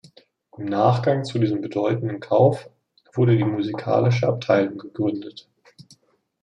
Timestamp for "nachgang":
0.65-1.25